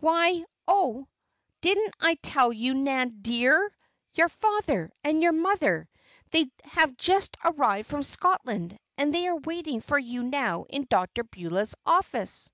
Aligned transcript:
"Why 0.00 0.42
Oh! 0.66 1.08
didn't 1.60 1.92
I 2.00 2.14
tell 2.14 2.50
you? 2.54 2.72
Nan 2.72 3.18
dear! 3.20 3.70
Your 4.14 4.30
father! 4.30 4.90
And 5.04 5.22
your 5.22 5.32
mother! 5.32 5.90
They 6.30 6.50
have 6.64 6.96
just 6.96 7.36
arrived 7.44 7.90
from 7.90 8.02
Scotland, 8.02 8.78
and 8.96 9.14
they 9.14 9.28
are 9.28 9.36
waiting 9.36 9.82
for 9.82 9.98
you 9.98 10.22
now 10.22 10.62
in 10.70 10.86
Dr. 10.88 11.22
Beulah's 11.24 11.74
office!" 11.84 12.50